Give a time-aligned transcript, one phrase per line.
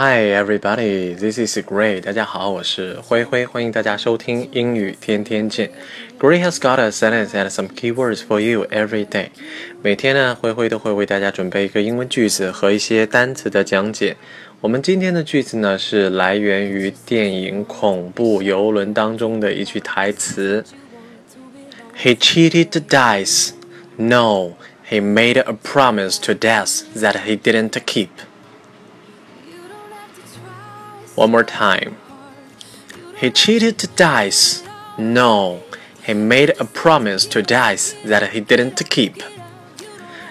[0.00, 2.00] Hi everybody, this is Gray.
[2.00, 5.72] 大家好，我是灰灰，欢迎大家收听英语天天见。
[6.20, 9.30] Gray has got a sentence and some keywords for you every day.
[9.82, 14.16] 每天呢，灰灰都会为大家准备一个英文句子和一些单词的讲解。
[14.60, 20.64] 我们今天的句子呢，是来源于电影《恐怖游轮》当中的一句台词。
[22.00, 23.50] He cheated the dice.
[23.96, 24.52] No,
[24.88, 28.10] he made a promise to death that he didn't keep.
[31.18, 31.96] One more time.
[33.20, 34.62] He cheated the dice.
[34.96, 35.62] No,
[36.06, 39.14] he made a promise to dice that he didn't keep.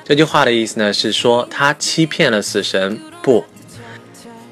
[0.06, 3.44] 这句话的意思呢是说他欺骗了死神，不，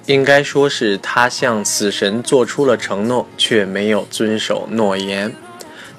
[0.07, 5.33] 应该说是他向死神做出了承诺，却没有遵守诺言。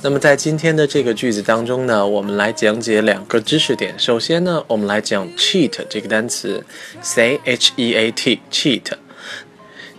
[0.02, 3.98] 那么在今天的这个句子当中呢，我们来讲解两个知识点。
[3.98, 6.62] 首先呢，我们来讲 cheat 这个单词
[7.00, 8.82] ，c h e a t，cheat。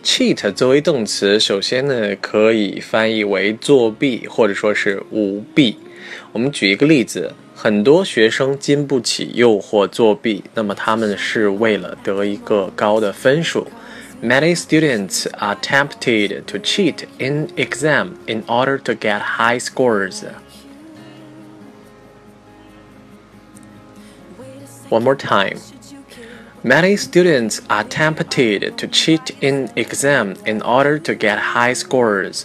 [0.06, 5.76] cheat 作为动词，首先呢可以翻译为作弊或者说是舞弊。
[6.32, 13.68] 我们举一个例子，很多学生经不起诱惑作弊，那么他们是为了得一个高的分数。
[14.22, 20.22] Many students are tempted to cheat in exam in order to get high scores.
[24.88, 25.58] One more time.
[26.64, 32.44] Many students are tempted to cheat in exam in order to get high scores.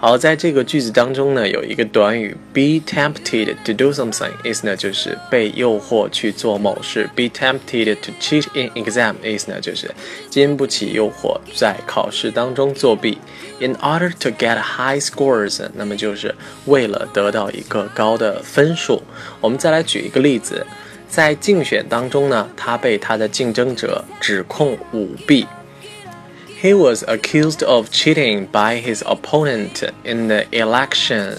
[0.00, 7.10] 好，在这个句子当中呢，有一个短语 be tempted to do something，意思呢就是被诱惑去做某事。
[7.16, 9.92] be tempted to cheat in exam，意思呢就是
[10.30, 13.18] 经不起诱惑在考试当中作弊。
[13.58, 16.34] in order to get high scores，那么就是
[16.66, 19.02] 为了得到一个高的分数。
[19.40, 20.64] 我们再来举一个例子。
[21.12, 25.46] 在竞选当中呢，他被他的竞争者指控舞弊。
[26.60, 31.36] He was accused of cheating by his opponent in the election.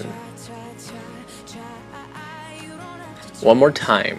[3.41, 4.17] One more time.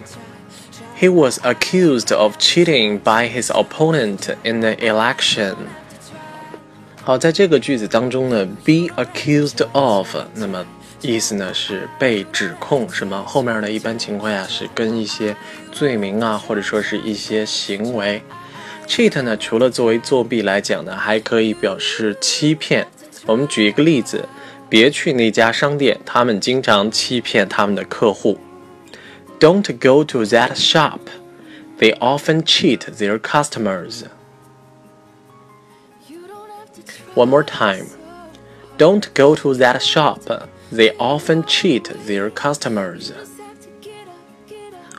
[0.99, 5.55] He was accused of cheating by his opponent in the election.
[7.06, 10.66] 好，在这个句子当中呢，be accused of，那么
[11.00, 13.22] 意思呢是被指控什么？
[13.22, 15.36] 后面呢一般情况下是跟一些
[15.70, 18.20] 罪名啊，或者说是一些行为。
[18.88, 22.84] cheat 呢除了作为作弊来讲呢，还可以表示欺骗。
[23.24, 24.28] 我们举一个例子，
[24.68, 28.36] 别去那家商店，他们经常欺骗他们的客户。
[29.38, 30.98] Don't go to that shop.
[31.78, 34.02] They often cheat their customers.
[37.15, 37.87] One more time.
[38.77, 40.21] Don't go to that shop.
[40.71, 43.11] They often cheat their customers.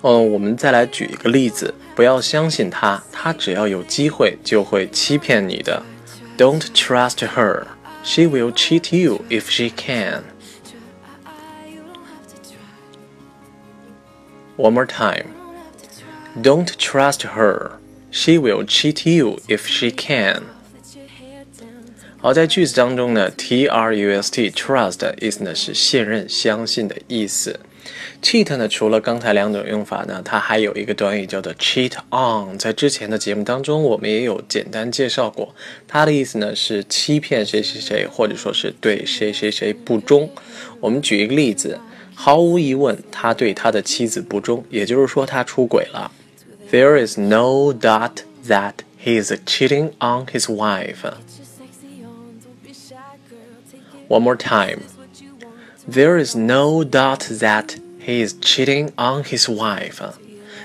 [0.02, 5.82] 嗯，我们再来举一个例子，不要相信他，他只要有机会就会欺骗你的。
[6.36, 7.64] Don't trust her.
[8.02, 10.24] She will cheat you if she can.
[14.56, 15.26] One more time.
[16.42, 17.72] Don't trust her.
[18.10, 20.42] She will cheat you if she can.
[22.19, 27.59] 好，在句子当中呢，trust trust 意思呢是信任、相信的意思。
[28.23, 32.57] cheat 呢，除了刚才两种用法呢，它还有一个短语叫做 cheat on。
[32.57, 35.53] 在之前的节目当中，我们也有简单介绍过，
[35.87, 40.27] 它的意思呢是欺骗谁谁谁，或者说是对谁谁谁不忠。
[40.79, 41.79] 我们举一个例子，
[42.15, 46.11] 毫无疑问，他对他的妻子不忠，也就是说他出轨了。
[46.71, 51.13] There is no doubt that he is cheating on his wife.
[54.08, 54.80] One more time.
[55.88, 60.00] There is no doubt that he is cheating on his wife.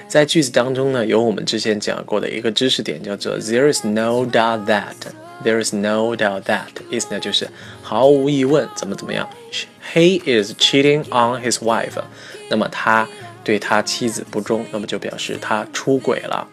[0.08, 4.96] 在句子当中呢，有我们之前讲过的一个知识点，叫做 There is no doubt that.
[5.44, 7.50] There is no doubt that 意思呢就是
[7.82, 9.30] 毫无疑问，怎么怎么样。
[9.94, 12.02] He is cheating on his wife.
[12.50, 13.08] 那么他
[13.44, 16.48] 对他妻子不忠，那么就表示他出轨了。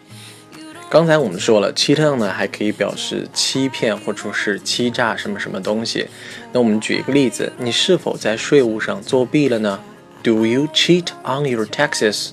[0.90, 6.08] 刚才我们说了，cheat on 呢还可以表示欺骗或者说是欺诈什么什么东西。
[6.52, 9.78] 那我们举一个例子，你是否在税务上作弊了呢
[10.24, 12.30] ？Do you cheat on your taxes?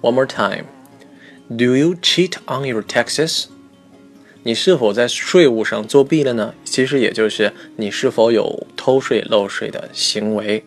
[0.00, 0.64] One more time.
[1.48, 3.44] Do you cheat on your taxes?
[4.42, 6.52] 你是否在税务上作弊了呢？
[6.64, 10.64] 其实也就是你是否有偷税漏税的行为。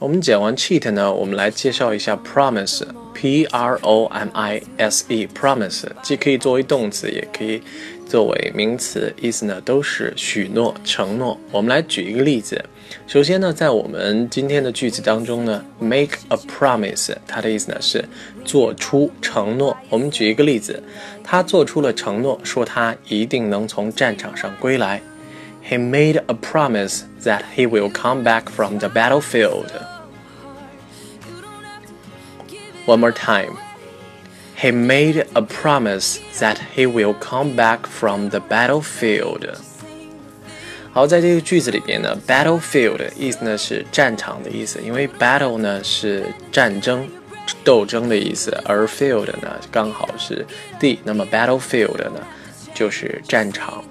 [0.00, 7.62] 我们讲完 cheat 呢，我们来介绍一下 promise，p r o m i s e，promise 既可以作为动词，也可以
[8.06, 11.38] 作为名词，意思呢都是许诺、承诺。
[11.52, 12.64] 我们来举一个例子。
[13.06, 18.02] 首先呢，在我们今天的句子当中呢，make a promise，它的意思呢是
[18.42, 19.76] 做出承诺。
[19.90, 20.82] 我们举一个例子，
[21.22, 25.02] 他做出了承诺，说他一定能从战场上归来。
[25.68, 29.66] He made a promise that he will come back from the battlefield.
[32.89, 33.57] One more time.
[34.57, 39.49] He made a promise that he will come back from the battlefield.
[40.93, 47.05] 好，在这个句子里边呢，battlefield 意思呢是战场的意思，因为 battle 呢是战争、
[47.65, 50.45] 斗争的意思，而 field 呢刚好是
[50.79, 52.21] 地，那么 battlefield 呢
[52.73, 53.83] 就是战场。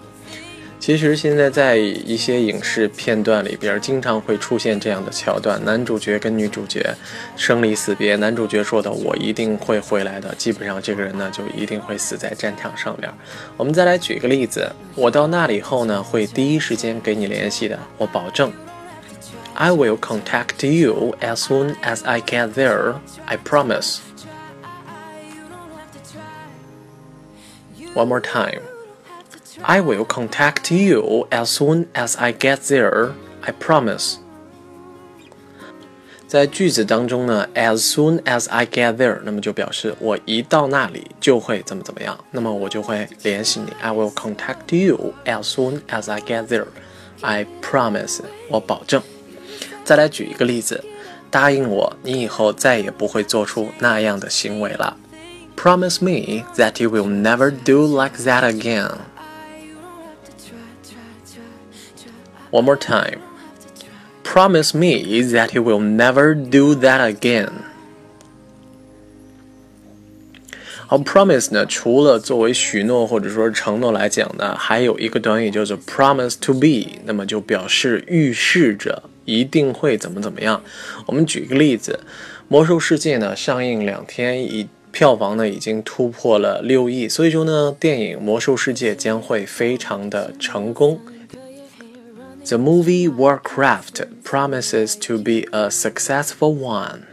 [0.80, 6.96] 其实现在在一些影视片段里边，经常会出现这样的桥段：男主角跟女主角
[7.36, 13.12] 生离死别，男主角说的“我一定会回来的”，基本上这个人呢就一定会死在战场上边。
[13.58, 18.52] 我们再来举一个例子：我到那里后呢，会第一时间给你联系的，我保证。
[19.56, 22.96] I will contact you as soon as I get there.
[23.26, 23.98] I promise.
[27.94, 28.62] One more time.
[29.63, 33.13] I will contact you as soon as I get there.
[33.43, 34.17] I promise.
[36.27, 43.73] 在句子当中呢，as soon as I get there，那么就表示我一到那里就会怎么怎么样，那么我就会联系你。
[43.81, 46.67] I will contact you as soon as I get there.
[47.21, 49.01] I promise，我保证。
[49.85, 50.83] 再来举一个例子，
[51.31, 54.97] 答应我，你以后再也不会做出那样的行为了。
[55.57, 58.91] Promise me that you will never do like that again.
[62.52, 63.20] One more time.
[64.24, 67.50] Promise me that you will never do that again.
[70.88, 80.64] 好，promise 呢，除了作为许诺或者说承诺来讲呢，还有一个短语叫做 promise to be，那么就表示预示着一定会怎么怎么样。
[81.06, 82.00] 我们举一个例子，
[82.48, 91.00] 《魔兽世界》呢上映两天，已票房呢已经突破了六亿，所以说呢，电影《魔兽世界》将会非常的成功。
[92.49, 97.07] The movie Warcraft promises to be a successful one.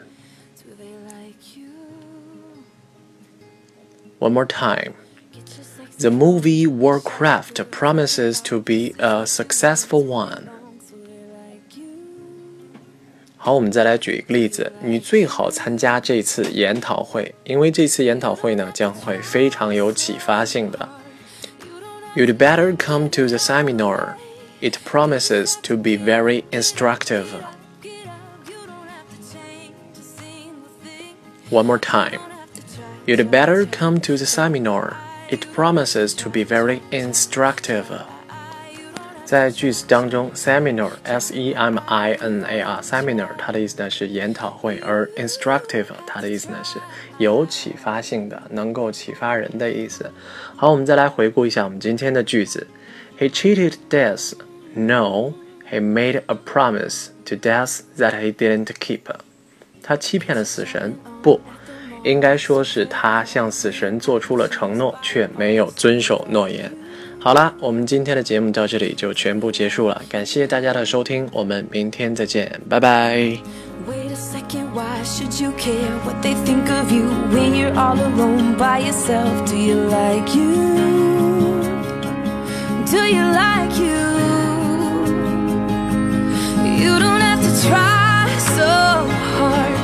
[4.19, 4.93] One more time.
[5.97, 10.49] The movie Warcraft promises to be a successful one.
[13.37, 20.89] 好，我们再来举一个例子，你最好参加这次研讨会，因为这次研讨会呢将会非常有启发性的。
[22.15, 24.15] You'd better come to the seminar.
[24.61, 27.33] It promises to be very instructive.
[31.49, 32.19] One more time.
[33.07, 34.95] You'd better come to the seminar.
[35.29, 37.85] It promises to be very instructive.
[39.25, 46.77] 在句子当中，seminar，s-e-m-i-n-a-r，seminar，它的意思呢是研讨会，而 instructive，它的意思呢是
[47.17, 50.11] 有启发性的，能够启发人的意思。
[50.57, 52.67] 好，我们再来回顾一下我们今天的句子。
[53.18, 54.34] He cheated death.
[54.74, 55.34] No,
[55.70, 59.00] he made a promise to death that he didn't keep.
[59.82, 60.94] 他欺骗了死神。
[61.22, 61.40] 不，
[62.04, 66.70] 应该说是他向死神做出了承诺，却没有遵守诺言。
[67.18, 73.16] 好了，我们今天的节目到这里就全部结束了，感谢大家的收听，我们明天再见，拜拜。
[73.88, 75.72] Wait a second, why should you care
[76.04, 79.48] what they think of you when you're all alone by yourself?
[79.48, 80.95] Do you like you?
[82.86, 84.06] Do you like you?
[86.80, 88.70] You don't have to try so
[89.34, 89.75] hard